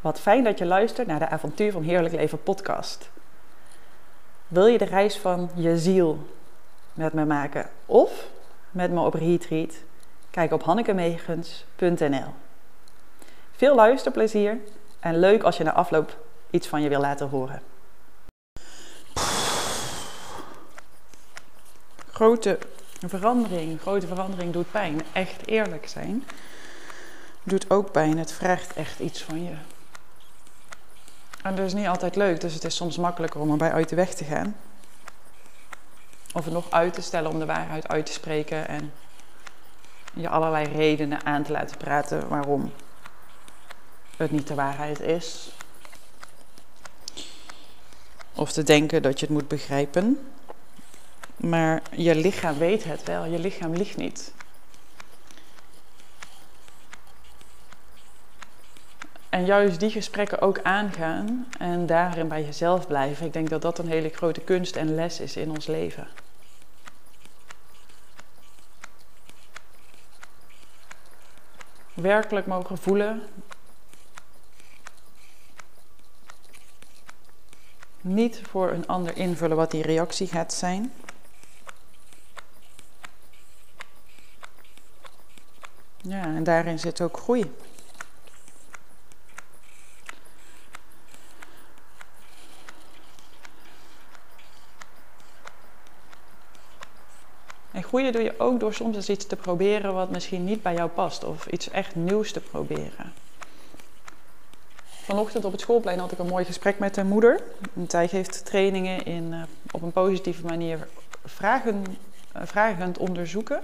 Wat 0.00 0.20
fijn 0.20 0.44
dat 0.44 0.58
je 0.58 0.64
luistert 0.64 1.06
naar 1.06 1.18
de 1.18 1.28
Avontuur 1.28 1.72
van 1.72 1.82
Heerlijk 1.82 2.14
Leven 2.14 2.42
podcast. 2.42 3.10
Wil 4.48 4.66
je 4.66 4.78
de 4.78 4.84
reis 4.84 5.18
van 5.18 5.50
je 5.54 5.78
ziel 5.78 6.26
met 6.94 7.12
me 7.12 7.24
maken 7.24 7.70
of 7.86 8.26
met 8.70 8.90
me 8.90 9.00
op 9.00 9.14
retreat? 9.14 9.74
Kijk 10.30 10.52
op 10.52 10.62
hannekemegens.nl. 10.62 12.34
Veel 13.52 13.74
luisterplezier 13.74 14.58
en 15.00 15.18
leuk 15.18 15.42
als 15.42 15.56
je 15.56 15.64
na 15.64 15.72
afloop 15.72 16.16
iets 16.50 16.68
van 16.68 16.82
je 16.82 16.88
wil 16.88 17.00
laten 17.00 17.28
horen. 17.28 17.62
Grote 22.12 22.58
verandering, 23.06 23.80
grote 23.80 24.06
verandering 24.06 24.52
doet 24.52 24.70
pijn. 24.70 25.00
Echt 25.12 25.46
eerlijk 25.46 25.88
zijn 25.88 26.24
doet 27.42 27.70
ook 27.70 27.92
pijn. 27.92 28.18
Het 28.18 28.32
vraagt 28.32 28.72
echt 28.72 28.98
iets 28.98 29.22
van 29.22 29.44
je. 29.44 29.54
En 31.42 31.54
dat 31.54 31.66
is 31.66 31.74
niet 31.74 31.86
altijd 31.86 32.16
leuk, 32.16 32.40
dus 32.40 32.54
het 32.54 32.64
is 32.64 32.76
soms 32.76 32.96
makkelijker 32.96 33.40
om 33.40 33.50
erbij 33.50 33.72
uit 33.72 33.88
de 33.88 33.96
weg 33.96 34.14
te 34.14 34.24
gaan. 34.24 34.56
Of 36.32 36.44
het 36.44 36.54
nog 36.54 36.70
uit 36.70 36.94
te 36.94 37.02
stellen 37.02 37.30
om 37.30 37.38
de 37.38 37.46
waarheid 37.46 37.88
uit 37.88 38.06
te 38.06 38.12
spreken 38.12 38.68
en 38.68 38.92
je 40.14 40.28
allerlei 40.28 40.66
redenen 40.66 41.24
aan 41.24 41.42
te 41.42 41.52
laten 41.52 41.76
praten 41.76 42.28
waarom 42.28 42.72
het 44.16 44.30
niet 44.30 44.46
de 44.46 44.54
waarheid 44.54 45.00
is. 45.00 45.50
Of 48.34 48.52
te 48.52 48.62
denken 48.62 49.02
dat 49.02 49.20
je 49.20 49.26
het 49.26 49.34
moet 49.34 49.48
begrijpen. 49.48 50.30
Maar 51.36 51.82
je 51.90 52.14
lichaam 52.14 52.58
weet 52.58 52.84
het 52.84 53.02
wel, 53.02 53.24
je 53.24 53.38
lichaam 53.38 53.72
liegt 53.72 53.96
niet. 53.96 54.32
En 59.28 59.44
juist 59.44 59.80
die 59.80 59.90
gesprekken 59.90 60.40
ook 60.40 60.62
aangaan 60.62 61.48
en 61.58 61.86
daarin 61.86 62.28
bij 62.28 62.44
jezelf 62.44 62.86
blijven. 62.86 63.26
Ik 63.26 63.32
denk 63.32 63.48
dat 63.48 63.62
dat 63.62 63.78
een 63.78 63.88
hele 63.88 64.08
grote 64.08 64.40
kunst 64.40 64.76
en 64.76 64.94
les 64.94 65.20
is 65.20 65.36
in 65.36 65.50
ons 65.50 65.66
leven. 65.66 66.08
Werkelijk 71.94 72.46
mogen 72.46 72.78
voelen. 72.78 73.22
Niet 78.00 78.40
voor 78.50 78.70
een 78.70 78.86
ander 78.86 79.16
invullen 79.16 79.56
wat 79.56 79.70
die 79.70 79.82
reactie 79.82 80.26
gaat 80.26 80.52
zijn. 80.52 80.92
Ja, 85.96 86.22
en 86.22 86.44
daarin 86.44 86.78
zit 86.78 87.00
ook 87.00 87.16
groei. 87.16 87.52
Groeien 97.88 98.12
doe 98.12 98.22
je 98.22 98.34
ook 98.38 98.60
door 98.60 98.74
soms 98.74 98.96
eens 98.96 99.08
iets 99.08 99.26
te 99.26 99.36
proberen 99.36 99.94
wat 99.94 100.10
misschien 100.10 100.44
niet 100.44 100.62
bij 100.62 100.74
jou 100.74 100.90
past. 100.90 101.24
Of 101.24 101.46
iets 101.46 101.70
echt 101.70 101.94
nieuws 101.94 102.32
te 102.32 102.40
proberen. 102.40 103.12
Vanochtend 105.02 105.44
op 105.44 105.52
het 105.52 105.60
schoolplein 105.60 105.98
had 105.98 106.12
ik 106.12 106.18
een 106.18 106.26
mooi 106.26 106.44
gesprek 106.44 106.78
met 106.78 106.96
een 106.96 107.06
moeder. 107.06 107.40
Zij 107.88 108.08
geeft 108.08 108.44
trainingen 108.44 109.04
in 109.04 109.32
uh, 109.32 109.42
op 109.70 109.82
een 109.82 109.92
positieve 109.92 110.46
manier 110.46 110.88
vragen, 111.24 111.84
uh, 112.36 112.42
vragend 112.44 112.98
onderzoeken. 112.98 113.60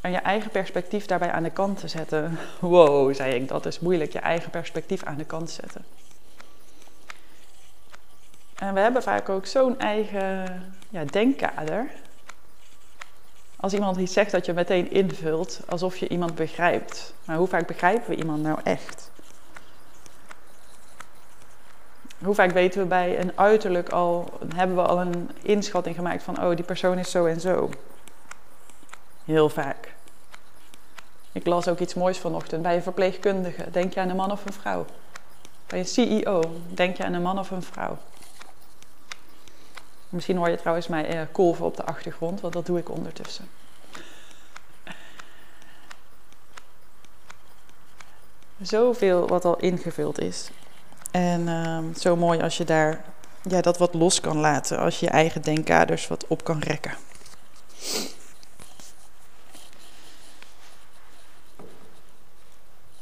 En 0.00 0.10
je 0.10 0.16
eigen 0.16 0.50
perspectief 0.50 1.06
daarbij 1.06 1.30
aan 1.30 1.42
de 1.42 1.50
kant 1.50 1.78
te 1.78 1.88
zetten. 1.88 2.38
Wow, 2.60 3.14
zei 3.14 3.34
ik, 3.34 3.48
dat 3.48 3.66
is 3.66 3.80
moeilijk, 3.80 4.12
je 4.12 4.18
eigen 4.18 4.50
perspectief 4.50 5.04
aan 5.04 5.16
de 5.16 5.24
kant 5.24 5.50
zetten. 5.50 5.84
En 8.54 8.74
we 8.74 8.80
hebben 8.80 9.02
vaak 9.02 9.28
ook 9.28 9.46
zo'n 9.46 9.78
eigen 9.78 10.62
ja, 10.90 11.04
denkkader. 11.04 11.90
Als 13.60 13.72
iemand 13.72 13.96
iets 13.96 14.12
zegt 14.12 14.30
dat 14.30 14.46
je 14.46 14.52
meteen 14.52 14.90
invult 14.90 15.60
alsof 15.68 15.96
je 15.96 16.08
iemand 16.08 16.34
begrijpt. 16.34 17.14
Maar 17.24 17.36
hoe 17.36 17.46
vaak 17.46 17.66
begrijpen 17.66 18.10
we 18.10 18.16
iemand 18.16 18.42
nou 18.42 18.58
echt? 18.64 19.10
Hoe 22.24 22.34
vaak 22.34 22.50
weten 22.50 22.80
we 22.80 22.86
bij 22.86 23.20
een 23.20 23.32
uiterlijk 23.34 23.88
al, 23.88 24.38
hebben 24.54 24.76
we 24.76 24.82
al 24.82 25.00
een 25.00 25.30
inschatting 25.42 25.96
gemaakt 25.96 26.22
van, 26.22 26.42
oh, 26.42 26.56
die 26.56 26.64
persoon 26.64 26.98
is 26.98 27.10
zo 27.10 27.26
en 27.26 27.40
zo. 27.40 27.70
Heel 29.24 29.48
vaak. 29.48 29.94
Ik 31.32 31.46
las 31.46 31.68
ook 31.68 31.78
iets 31.78 31.94
moois 31.94 32.18
vanochtend. 32.18 32.62
Bij 32.62 32.76
een 32.76 32.82
verpleegkundige, 32.82 33.70
denk 33.70 33.94
je 33.94 34.00
aan 34.00 34.08
een 34.08 34.16
man 34.16 34.30
of 34.30 34.46
een 34.46 34.52
vrouw? 34.52 34.86
Bij 35.66 35.78
een 35.78 35.86
CEO, 35.86 36.42
denk 36.68 36.96
je 36.96 37.04
aan 37.04 37.12
een 37.12 37.22
man 37.22 37.38
of 37.38 37.50
een 37.50 37.62
vrouw? 37.62 37.98
Misschien 40.08 40.36
hoor 40.36 40.50
je 40.50 40.56
trouwens 40.56 40.86
mij 40.86 41.14
uh, 41.14 41.22
kolven 41.32 41.64
op 41.64 41.76
de 41.76 41.84
achtergrond, 41.84 42.40
want 42.40 42.52
dat 42.52 42.66
doe 42.66 42.78
ik 42.78 42.90
ondertussen. 42.90 43.48
Zoveel 48.60 49.28
wat 49.28 49.44
al 49.44 49.56
ingevuld 49.56 50.20
is. 50.20 50.50
En 51.10 51.40
uh, 51.40 51.78
zo 51.96 52.16
mooi 52.16 52.40
als 52.42 52.56
je 52.56 52.64
daar 52.64 53.04
ja, 53.42 53.60
dat 53.60 53.78
wat 53.78 53.94
los 53.94 54.20
kan 54.20 54.36
laten, 54.36 54.78
als 54.78 55.00
je 55.00 55.06
je 55.06 55.12
eigen 55.12 55.42
denkkaders 55.42 56.08
wat 56.08 56.26
op 56.26 56.44
kan 56.44 56.58
rekken. 56.58 56.92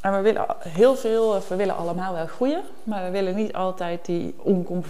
En 0.01 0.15
we 0.15 0.21
willen 0.21 0.45
heel 0.59 0.95
veel, 0.95 1.41
we 1.47 1.55
willen 1.55 1.75
allemaal 1.75 2.13
wel 2.13 2.27
groeien, 2.27 2.63
maar 2.83 3.03
we 3.03 3.09
willen 3.09 3.35
niet 3.35 3.53
altijd 3.53 4.05
die 4.05 4.35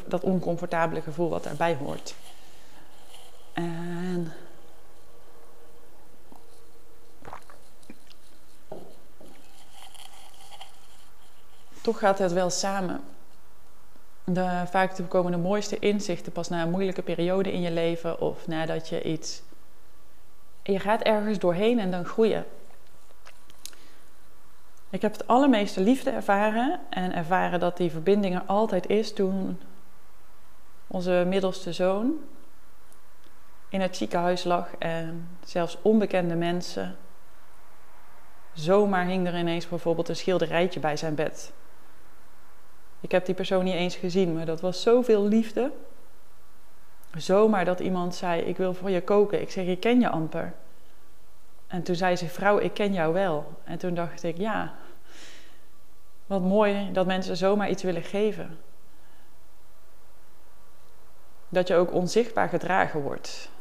dat 0.05 0.23
oncomfortabele 0.23 1.01
gevoel 1.01 1.29
wat 1.29 1.43
daarbij 1.43 1.75
hoort. 1.75 2.15
En 3.53 4.33
toch 11.81 11.99
gaat 11.99 12.17
het 12.17 12.31
wel 12.33 12.49
samen. 12.49 13.01
De, 14.23 14.63
vaak 14.69 14.91
komen 15.07 15.31
de 15.31 15.37
mooiste 15.37 15.79
inzichten 15.79 16.31
pas 16.31 16.49
na 16.49 16.61
een 16.61 16.69
moeilijke 16.69 17.01
periode 17.01 17.51
in 17.51 17.61
je 17.61 17.71
leven 17.71 18.21
of 18.21 18.47
nadat 18.47 18.89
je 18.89 19.03
iets. 19.03 19.41
Je 20.63 20.79
gaat 20.79 21.01
ergens 21.01 21.39
doorheen 21.39 21.79
en 21.79 21.91
dan 21.91 22.05
groeien. 22.05 22.45
Ik 24.89 25.01
heb 25.01 25.11
het 25.11 25.27
allermeeste 25.27 25.81
liefde 25.81 26.09
ervaren 26.09 26.79
en 26.89 27.13
ervaren 27.13 27.59
dat 27.59 27.77
die 27.77 27.91
verbinding 27.91 28.35
er 28.35 28.43
altijd 28.45 28.87
is 28.87 29.13
toen 29.13 29.59
onze 30.87 31.23
middelste 31.27 31.73
zoon 31.73 32.13
in 33.69 33.81
het 33.81 33.97
ziekenhuis 33.97 34.43
lag 34.43 34.75
en 34.79 35.27
zelfs 35.45 35.77
onbekende 35.81 36.35
mensen. 36.35 36.97
Zomaar 38.53 39.05
hing 39.05 39.27
er 39.27 39.37
ineens 39.37 39.67
bijvoorbeeld 39.67 40.09
een 40.09 40.15
schilderijtje 40.15 40.79
bij 40.79 40.97
zijn 40.97 41.15
bed. 41.15 41.53
Ik 42.99 43.11
heb 43.11 43.25
die 43.25 43.35
persoon 43.35 43.63
niet 43.63 43.73
eens 43.73 43.95
gezien, 43.95 44.33
maar 44.33 44.45
dat 44.45 44.61
was 44.61 44.81
zoveel 44.81 45.27
liefde. 45.27 45.71
Zomaar 47.17 47.65
dat 47.65 47.79
iemand 47.79 48.15
zei: 48.15 48.41
Ik 48.41 48.57
wil 48.57 48.73
voor 48.73 48.89
je 48.89 49.01
koken. 49.01 49.41
Ik 49.41 49.51
zeg: 49.51 49.65
Ik 49.65 49.79
ken 49.79 49.99
je 49.99 50.09
amper. 50.09 50.53
En 51.67 51.83
toen 51.83 51.95
zei 51.95 52.15
ze: 52.15 52.27
Vrouw, 52.27 52.57
ik 52.57 52.73
ken 52.73 52.93
jou 52.93 53.13
wel. 53.13 53.61
En 53.63 53.77
toen 53.77 53.93
dacht 53.93 54.23
ik: 54.23 54.37
Ja, 54.37 54.73
wat 56.25 56.41
mooi 56.41 56.91
dat 56.91 57.05
mensen 57.05 57.37
zomaar 57.37 57.69
iets 57.69 57.83
willen 57.83 58.03
geven. 58.03 58.59
Dat 61.49 61.67
je 61.67 61.75
ook 61.75 61.93
onzichtbaar 61.93 62.49
gedragen 62.49 63.01
wordt. 63.01 63.51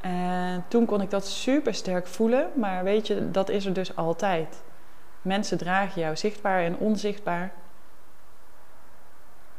En 0.00 0.64
toen 0.68 0.86
kon 0.86 1.00
ik 1.00 1.10
dat 1.10 1.26
super 1.26 1.74
sterk 1.74 2.06
voelen, 2.06 2.50
maar 2.54 2.84
weet 2.84 3.06
je, 3.06 3.30
dat 3.30 3.48
is 3.48 3.66
er 3.66 3.72
dus 3.72 3.96
altijd. 3.96 4.62
Mensen 5.22 5.58
dragen 5.58 6.00
jou 6.00 6.16
zichtbaar 6.16 6.62
en 6.62 6.76
onzichtbaar. 6.76 7.52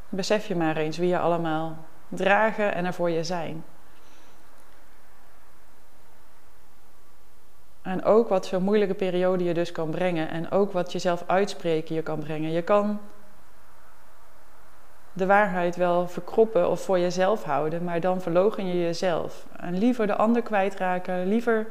Besef 0.09 0.47
je 0.47 0.55
maar 0.55 0.77
eens 0.77 0.97
wie 0.97 1.07
je 1.07 1.19
allemaal 1.19 1.77
dragen 2.07 2.73
en 2.73 2.85
er 2.85 2.93
voor 2.93 3.09
je 3.09 3.23
zijn. 3.23 3.63
En 7.83 8.03
ook 8.03 8.29
wat 8.29 8.45
zo'n 8.45 8.63
moeilijke 8.63 8.93
periode 8.93 9.43
je 9.43 9.53
dus 9.53 9.71
kan 9.71 9.89
brengen. 9.89 10.29
En 10.29 10.51
ook 10.51 10.71
wat 10.71 10.91
jezelf 10.91 11.23
uitspreken 11.27 11.95
je 11.95 12.01
kan 12.01 12.19
brengen. 12.19 12.51
Je 12.51 12.61
kan 12.61 12.99
de 15.13 15.25
waarheid 15.25 15.75
wel 15.75 16.07
verkroppen 16.07 16.69
of 16.69 16.81
voor 16.81 16.99
jezelf 16.99 17.43
houden, 17.43 17.83
maar 17.83 17.99
dan 17.99 18.21
verlogen 18.21 18.65
je 18.65 18.81
jezelf. 18.81 19.45
En 19.57 19.77
liever 19.77 20.07
de 20.07 20.15
ander 20.15 20.41
kwijtraken, 20.41 21.27
liever 21.27 21.67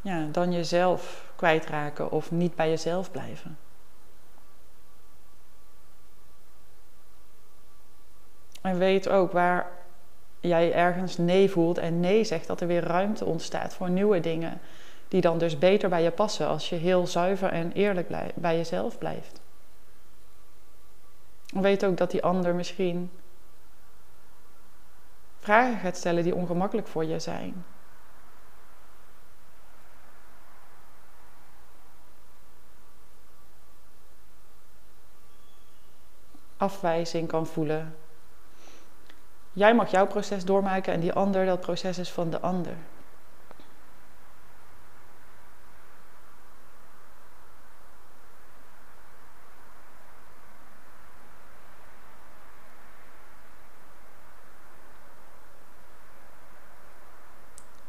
ja, 0.00 0.26
dan 0.32 0.52
jezelf 0.52 1.32
kwijtraken 1.36 2.10
of 2.10 2.30
niet 2.30 2.54
bij 2.54 2.68
jezelf 2.68 3.10
blijven. 3.10 3.58
En 8.62 8.78
weet 8.78 9.08
ook 9.08 9.32
waar 9.32 9.70
jij 10.42 10.72
ergens 10.72 11.16
nee 11.16 11.50
voelt 11.50 11.78
en 11.78 12.00
nee 12.00 12.24
zegt, 12.24 12.46
dat 12.46 12.60
er 12.60 12.66
weer 12.66 12.84
ruimte 12.84 13.24
ontstaat 13.24 13.74
voor 13.74 13.90
nieuwe 13.90 14.20
dingen. 14.20 14.60
die 15.08 15.20
dan 15.20 15.38
dus 15.38 15.58
beter 15.58 15.88
bij 15.88 16.02
je 16.02 16.10
passen 16.10 16.46
als 16.46 16.68
je 16.68 16.76
heel 16.76 17.06
zuiver 17.06 17.48
en 17.48 17.72
eerlijk 17.72 18.08
bij 18.34 18.56
jezelf 18.56 18.98
blijft. 18.98 19.40
Weet 21.46 21.84
ook 21.84 21.96
dat 21.96 22.10
die 22.10 22.22
ander 22.22 22.54
misschien 22.54 23.10
vragen 25.38 25.78
gaat 25.78 25.96
stellen 25.96 26.22
die 26.22 26.34
ongemakkelijk 26.34 26.88
voor 26.88 27.04
je 27.04 27.18
zijn. 27.18 27.64
Afwijzing 36.56 37.28
kan 37.28 37.46
voelen. 37.46 38.01
Jij 39.52 39.74
mag 39.74 39.90
jouw 39.90 40.06
proces 40.06 40.44
doormaken 40.44 40.92
en 40.92 41.00
die 41.00 41.12
ander, 41.12 41.46
dat 41.46 41.60
proces 41.60 41.98
is 41.98 42.10
van 42.10 42.30
de 42.30 42.40
ander. 42.40 42.74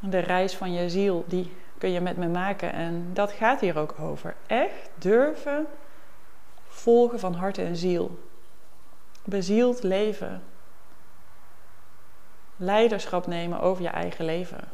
de 0.10 0.19
reis 0.19 0.56
van 0.56 0.74
je 0.74 0.89
ziel, 0.89 1.24
die 1.27 1.56
kun 1.77 1.92
je 1.92 2.01
met 2.01 2.18
me 2.18 2.27
maken. 2.27 2.74
En 2.74 3.10
dat 3.13 3.31
gaat 3.31 3.60
hier 3.60 3.77
ook 3.77 3.95
over. 4.00 4.36
Echt 4.48 4.89
durven 4.95 5.65
volgen 6.68 7.19
van 7.19 7.33
hart 7.33 7.57
en 7.57 7.75
ziel. 7.75 8.19
Bezield 9.24 9.83
leven. 9.83 10.44
Leiderschap 12.57 13.27
nemen 13.27 13.59
over 13.59 13.83
je 13.83 13.89
eigen 13.89 14.25
leven. 14.25 14.71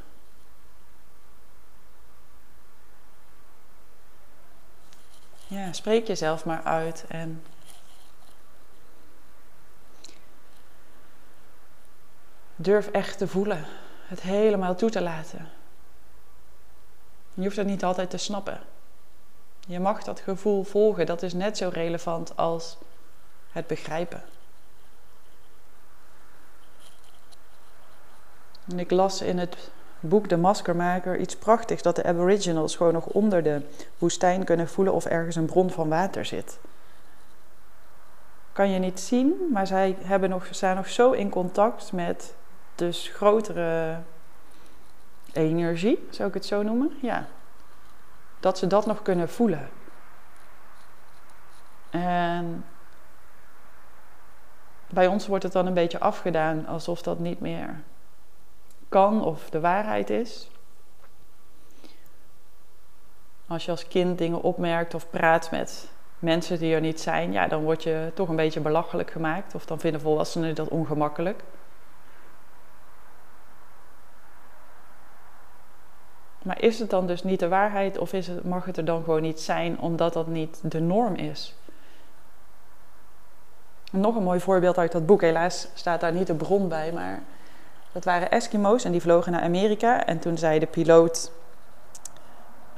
Ja, 5.47 5.73
spreek 5.73 6.07
jezelf 6.07 6.45
maar 6.45 6.63
uit 6.63 7.05
en 7.07 7.43
durf 12.55 12.87
echt 12.87 13.17
te 13.17 13.27
voelen 13.27 13.65
het 14.09 14.21
helemaal 14.21 14.75
toe 14.75 14.89
te 14.89 15.01
laten. 15.01 15.49
Je 17.33 17.43
hoeft 17.43 17.55
het 17.55 17.67
niet 17.67 17.83
altijd 17.83 18.09
te 18.09 18.17
snappen. 18.17 18.59
Je 19.67 19.79
mag 19.79 20.03
dat 20.03 20.19
gevoel 20.19 20.63
volgen, 20.63 21.05
dat 21.05 21.21
is 21.21 21.33
net 21.33 21.57
zo 21.57 21.69
relevant 21.73 22.37
als 22.37 22.77
het 23.51 23.67
begrijpen. 23.67 24.23
En 28.69 28.79
ik 28.79 28.91
las 28.91 29.21
in 29.21 29.37
het 29.37 29.71
boek 29.99 30.29
De 30.29 30.37
Maskermaker 30.37 31.17
iets 31.17 31.35
prachtigs: 31.35 31.81
dat 31.81 31.95
de 31.95 32.03
Aboriginals 32.03 32.75
gewoon 32.75 32.93
nog 32.93 33.05
onder 33.05 33.43
de 33.43 33.61
woestijn 33.97 34.43
kunnen 34.43 34.67
voelen 34.67 34.93
of 34.93 35.05
ergens 35.05 35.35
een 35.35 35.45
bron 35.45 35.69
van 35.69 35.89
water 35.89 36.25
zit. 36.25 36.59
Kan 38.53 38.69
je 38.69 38.79
niet 38.79 38.99
zien, 38.99 39.33
maar 39.53 39.67
zij 39.67 39.97
hebben 39.99 40.29
nog, 40.29 40.47
zijn 40.51 40.75
nog 40.75 40.87
zo 40.87 41.11
in 41.11 41.29
contact 41.29 41.91
met 41.91 42.33
dus 42.75 43.11
grotere 43.13 43.97
energie, 45.33 46.07
zou 46.09 46.27
ik 46.27 46.33
het 46.33 46.45
zo 46.45 46.63
noemen. 46.63 46.97
Ja. 47.01 47.27
Dat 48.39 48.57
ze 48.57 48.67
dat 48.67 48.85
nog 48.85 49.01
kunnen 49.01 49.29
voelen. 49.29 49.69
En 51.89 52.65
bij 54.89 55.07
ons 55.07 55.27
wordt 55.27 55.43
het 55.43 55.53
dan 55.53 55.65
een 55.65 55.73
beetje 55.73 55.99
afgedaan 55.99 56.67
alsof 56.67 57.01
dat 57.01 57.19
niet 57.19 57.39
meer 57.39 57.83
kan 58.89 59.23
of 59.23 59.49
de 59.49 59.59
waarheid 59.59 60.09
is. 60.09 60.49
Als 63.47 63.65
je 63.65 63.71
als 63.71 63.87
kind 63.87 64.17
dingen 64.17 64.41
opmerkt 64.41 64.93
of 64.93 65.09
praat 65.09 65.51
met 65.51 65.91
mensen 66.19 66.59
die 66.59 66.73
er 66.73 66.81
niet 66.81 66.99
zijn, 66.99 67.31
ja, 67.31 67.47
dan 67.47 67.63
word 67.63 67.83
je 67.83 68.11
toch 68.13 68.29
een 68.29 68.35
beetje 68.35 68.59
belachelijk 68.59 69.11
gemaakt. 69.11 69.55
Of 69.55 69.65
dan 69.65 69.79
vinden 69.79 70.01
volwassenen 70.01 70.55
dat 70.55 70.67
ongemakkelijk. 70.67 71.43
Maar 76.41 76.61
is 76.61 76.79
het 76.79 76.89
dan 76.89 77.07
dus 77.07 77.23
niet 77.23 77.39
de 77.39 77.47
waarheid 77.47 77.97
of 77.97 78.13
is 78.13 78.27
het, 78.27 78.43
mag 78.43 78.65
het 78.65 78.77
er 78.77 78.85
dan 78.85 79.03
gewoon 79.03 79.21
niet 79.21 79.39
zijn 79.39 79.79
omdat 79.79 80.13
dat 80.13 80.27
niet 80.27 80.71
de 80.71 80.79
norm 80.79 81.15
is? 81.15 81.55
Nog 83.91 84.15
een 84.15 84.23
mooi 84.23 84.39
voorbeeld 84.39 84.77
uit 84.77 84.91
dat 84.91 85.05
boek. 85.05 85.21
Helaas 85.21 85.67
staat 85.73 86.01
daar 86.01 86.13
niet 86.13 86.27
de 86.27 86.35
bron 86.35 86.67
bij, 86.67 86.91
maar 86.91 87.21
dat 87.91 88.03
waren 88.03 88.31
Eskimo's 88.31 88.83
en 88.83 88.91
die 88.91 89.01
vlogen 89.01 89.31
naar 89.31 89.41
Amerika. 89.41 90.05
En 90.05 90.19
toen 90.19 90.37
zei 90.37 90.59
de 90.59 90.65
piloot: 90.65 91.31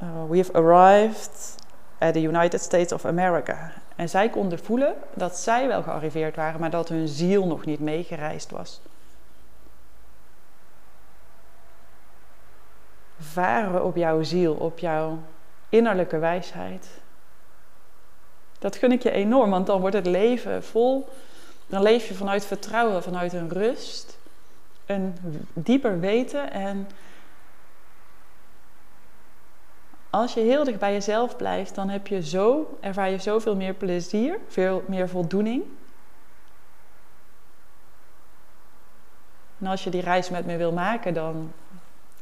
uh, 0.02 0.08
We 0.28 0.36
have 0.36 0.52
arrived 0.52 1.54
at 1.98 2.12
the 2.12 2.22
United 2.22 2.60
States 2.60 2.92
of 2.92 3.04
America. 3.04 3.72
En 3.96 4.08
zij 4.08 4.28
konden 4.28 4.58
voelen 4.58 4.94
dat 5.14 5.36
zij 5.36 5.66
wel 5.66 5.82
gearriveerd 5.82 6.36
waren, 6.36 6.60
maar 6.60 6.70
dat 6.70 6.88
hun 6.88 7.08
ziel 7.08 7.46
nog 7.46 7.64
niet 7.64 7.80
meegereisd 7.80 8.50
was. 8.50 8.80
varen 13.22 13.84
op 13.84 13.96
jouw 13.96 14.22
ziel, 14.22 14.54
op 14.54 14.78
jouw 14.78 15.18
innerlijke 15.68 16.18
wijsheid. 16.18 16.88
Dat 18.58 18.76
gun 18.76 18.92
ik 18.92 19.02
je 19.02 19.10
enorm, 19.10 19.50
want 19.50 19.66
dan 19.66 19.80
wordt 19.80 19.96
het 19.96 20.06
leven 20.06 20.64
vol. 20.64 21.08
Dan 21.66 21.82
leef 21.82 22.08
je 22.08 22.14
vanuit 22.14 22.44
vertrouwen, 22.44 23.02
vanuit 23.02 23.32
een 23.32 23.48
rust, 23.48 24.18
een 24.86 25.14
dieper 25.52 26.00
weten. 26.00 26.50
En 26.50 26.88
als 30.10 30.34
je 30.34 30.40
heel 30.40 30.64
dicht 30.64 30.78
bij 30.78 30.92
jezelf 30.92 31.36
blijft, 31.36 31.74
dan 31.74 31.88
heb 31.88 32.06
je 32.06 32.22
zo, 32.22 32.78
ervaar 32.80 33.10
je 33.10 33.18
zoveel 33.18 33.56
meer 33.56 33.74
plezier, 33.74 34.38
veel 34.48 34.82
meer 34.86 35.08
voldoening. 35.08 35.62
En 39.58 39.66
als 39.66 39.84
je 39.84 39.90
die 39.90 40.02
reis 40.02 40.30
met 40.30 40.46
me 40.46 40.56
wil 40.56 40.72
maken, 40.72 41.14
dan 41.14 41.52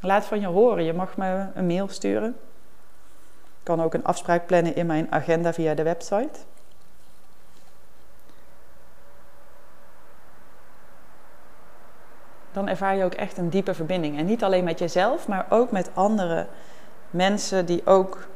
Laat 0.01 0.25
van 0.25 0.39
je 0.39 0.47
horen. 0.47 0.83
Je 0.83 0.93
mag 0.93 1.17
me 1.17 1.47
een 1.53 1.65
mail 1.65 1.87
sturen. 1.87 2.29
Ik 3.39 3.63
kan 3.63 3.81
ook 3.81 3.93
een 3.93 4.03
afspraak 4.03 4.45
plannen 4.45 4.75
in 4.75 4.85
mijn 4.85 5.11
agenda 5.11 5.53
via 5.53 5.73
de 5.73 5.83
website. 5.83 6.39
Dan 12.51 12.67
ervaar 12.67 12.95
je 12.95 13.03
ook 13.03 13.13
echt 13.13 13.37
een 13.37 13.49
diepe 13.49 13.73
verbinding. 13.73 14.17
En 14.17 14.25
niet 14.25 14.43
alleen 14.43 14.63
met 14.63 14.79
jezelf, 14.79 15.27
maar 15.27 15.45
ook 15.49 15.71
met 15.71 15.89
andere 15.93 16.47
mensen 17.09 17.65
die 17.65 17.85
ook 17.85 18.27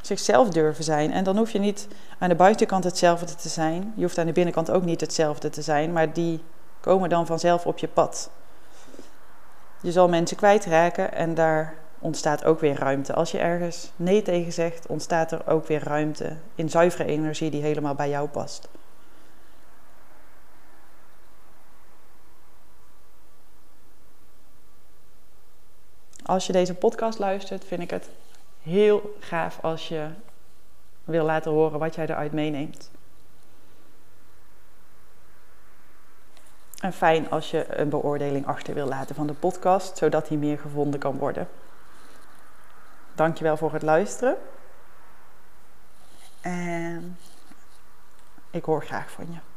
zichzelf 0.00 0.48
durven 0.48 0.84
zijn. 0.84 1.12
En 1.12 1.24
dan 1.24 1.36
hoef 1.36 1.50
je 1.50 1.58
niet 1.58 1.88
aan 2.18 2.28
de 2.28 2.34
buitenkant 2.34 2.84
hetzelfde 2.84 3.34
te 3.34 3.48
zijn. 3.48 3.92
Je 3.96 4.02
hoeft 4.02 4.18
aan 4.18 4.26
de 4.26 4.32
binnenkant 4.32 4.70
ook 4.70 4.84
niet 4.84 5.00
hetzelfde 5.00 5.50
te 5.50 5.62
zijn, 5.62 5.92
maar 5.92 6.12
die 6.12 6.42
komen 6.80 7.08
dan 7.08 7.26
vanzelf 7.26 7.66
op 7.66 7.78
je 7.78 7.88
pad. 7.88 8.30
Je 9.80 9.92
zal 9.92 10.08
mensen 10.08 10.36
kwijtraken 10.36 11.12
en 11.12 11.34
daar 11.34 11.74
ontstaat 11.98 12.44
ook 12.44 12.60
weer 12.60 12.78
ruimte. 12.78 13.14
Als 13.14 13.30
je 13.30 13.38
ergens 13.38 13.90
nee 13.96 14.22
tegen 14.22 14.52
zegt, 14.52 14.86
ontstaat 14.86 15.32
er 15.32 15.46
ook 15.46 15.66
weer 15.66 15.84
ruimte 15.84 16.36
in 16.54 16.70
zuivere 16.70 17.04
energie 17.04 17.50
die 17.50 17.62
helemaal 17.62 17.94
bij 17.94 18.08
jou 18.08 18.28
past. 18.28 18.68
Als 26.32 26.46
je 26.46 26.52
deze 26.52 26.74
podcast 26.74 27.18
luistert, 27.18 27.64
vind 27.64 27.82
ik 27.82 27.90
het 27.90 28.08
heel 28.62 29.16
gaaf 29.20 29.58
als 29.62 29.88
je 29.88 30.08
wil 31.04 31.24
laten 31.24 31.50
horen 31.50 31.78
wat 31.78 31.94
jij 31.94 32.04
eruit 32.04 32.32
meeneemt. 32.32 32.90
En 36.80 36.92
fijn 36.92 37.30
als 37.30 37.50
je 37.50 37.78
een 37.78 37.88
beoordeling 37.88 38.46
achter 38.46 38.74
wil 38.74 38.86
laten 38.86 39.14
van 39.14 39.26
de 39.26 39.32
podcast, 39.32 39.96
zodat 39.96 40.28
die 40.28 40.38
meer 40.38 40.58
gevonden 40.58 41.00
kan 41.00 41.18
worden. 41.18 41.48
Dankjewel 43.14 43.56
voor 43.56 43.72
het 43.72 43.82
luisteren. 43.82 44.36
En 46.40 47.18
ik 48.50 48.64
hoor 48.64 48.84
graag 48.84 49.10
van 49.10 49.26
je. 49.32 49.51